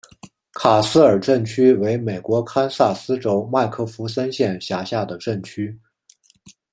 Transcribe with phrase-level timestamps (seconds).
[0.53, 5.79] 卡斯尔镇区为美国堪萨斯州麦克弗森县辖下的镇区。